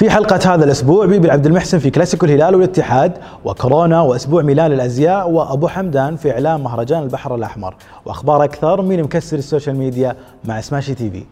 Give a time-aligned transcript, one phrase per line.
[0.00, 5.30] في حلقة هذا الأسبوع بيبي عبد المحسن في كلاسيكو الهلال والاتحاد وكورونا وأسبوع ميلان للأزياء
[5.30, 7.76] وأبو حمدان في إعلان مهرجان البحر الأحمر.
[8.04, 11.24] وأخبار أكثر مين مكسر ال social media مع Smashi TV.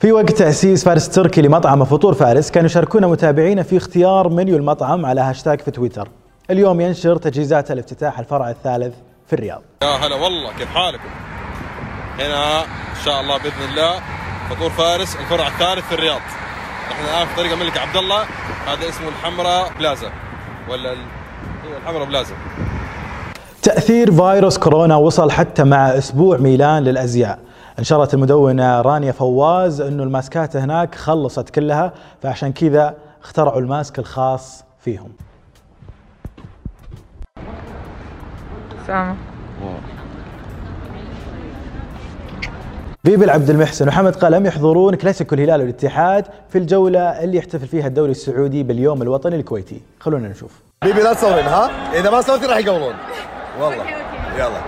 [0.00, 5.06] في وقت تأسيس فارس تركي لمطعم فطور فارس كانوا يشاركون متابعينا في اختيار منيو المطعم
[5.06, 6.08] على هاشتاج في تويتر.
[6.50, 8.94] اليوم ينشر تجهيزات لافتتاح الفرع الثالث
[9.26, 11.08] في الرياض يا هلا والله كيف حالكم؟
[12.18, 14.00] هنا إن شاء الله بإذن الله
[14.50, 16.20] فطور فارس الفرع الثالث في الرياض.
[16.90, 18.22] إحنا الآن في طريق الملك عبد الله
[18.66, 20.10] هذا اسمه الحمراء بلازا
[20.70, 20.98] ولا ال...
[21.64, 22.34] أيوه الحمراء بلازا.
[23.62, 27.38] تأثير فيروس كورونا وصل حتى مع أسبوع ميلان للأزياء
[27.78, 31.92] نشرت المدونة رانيا فواز أنه الماسكات هناك خلصت كلها
[32.22, 35.12] فعشان كذا اخترعوا ال mask الخاص فيهم
[38.86, 39.16] سامة
[43.04, 48.10] بيبي العبد المحسن وحمد قلم يحضرون كلاسيكو الهلال والاتحاد في الجولة اللي يحتفل فيها الدوري
[48.10, 49.80] السعودي باليوم الوطني الكويتي.
[50.00, 50.52] خلونا نشوف.
[50.84, 52.94] بيبي لا تصورين ها؟ إذا ما صورتي راح يقولون.
[53.60, 53.84] والله.
[54.36, 54.60] يلا.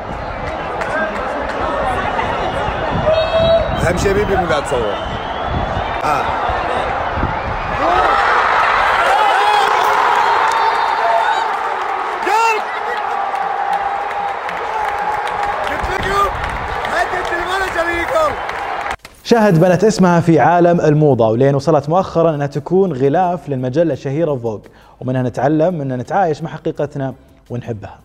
[3.88, 4.94] أهم شيء بيبي مو قاعد تصور.
[6.02, 6.24] ها
[19.26, 24.60] شهد بنت اسمها في عالم الموضة ولين وصلت مؤخرا إنها تكون غلاف للمجلة الشهيرة فوق.
[25.00, 27.14] ومنها نتعلم ان نتعايش مع حقيقتنا
[27.50, 27.98] ونحبها.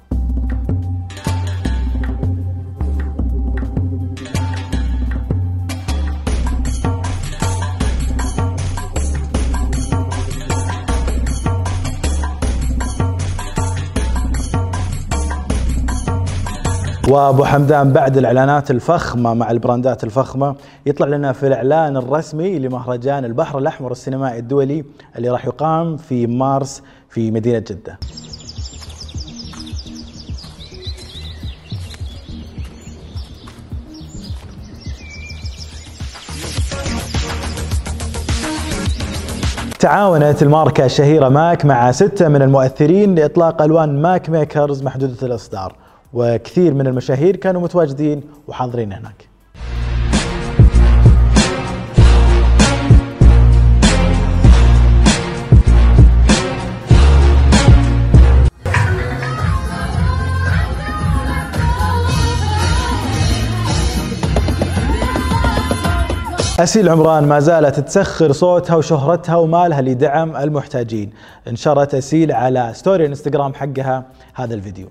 [17.09, 23.57] وابو حمدان بعد الإعلانات الفخمة مع البراندات الفخمة يطلع لنا في الإعلان الرسمي لمهرجان البحر
[23.57, 24.83] الأحمر السينمائي الدولي
[25.17, 27.99] اللي راح يقام في مارس في مدينة جدة.
[39.79, 45.80] تعاونت الماركة الشهيرة MAC مع ستة من المؤثرين لإطلاق ألوان MAC Makers محدودة الإصدار
[46.13, 49.27] وكثير من المشاهير كانوا متواجدين وحاضرين هناك.
[66.59, 71.09] أسيل عمران ما زالت تسخر صوتها وشهرتها ومالها لدعم المحتاجين.
[71.47, 74.87] نشرت أسيل على story الانستغرام حقها هذا الفيديو.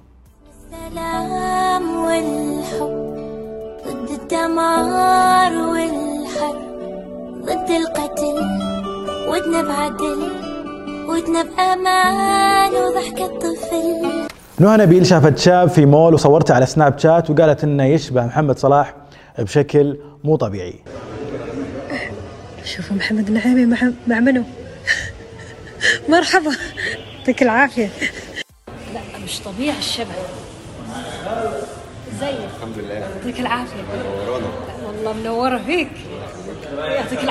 [4.60, 6.60] الدمار والحرب
[7.42, 8.36] ضد القتل
[9.28, 10.32] ودنا بعدل
[11.08, 14.28] ودنا بأمان وضحك الطفل.
[14.58, 18.94] نهى نبيل شافت شاب في مول وصورته على سناب شات وقالت إنه يشبه محمد صلاح
[19.38, 20.74] بشكل مو طبيعي.
[22.64, 24.42] شوفوا محمد النعيمي مع مع منو؟
[26.08, 26.52] مرحبا
[27.18, 27.90] يعطيك العافية.
[28.94, 30.39] لا مش طبيعي الشبه.
[32.28, 32.94] الحمد لله.
[32.94, 33.82] يعطيك العافية.
[34.86, 35.88] والله منورة فيك.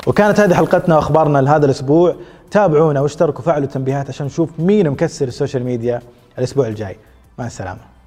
[0.08, 2.16] وكانت هذه حلقتنا واخبارنا لهذا الأسبوع.
[2.52, 6.02] تابعونا واشتركوا وفعلوا التنبيهات عشان نشوف مين مكسر ال social media
[6.38, 6.98] الأسبوع الجاي.
[7.40, 7.99] مع السلامة.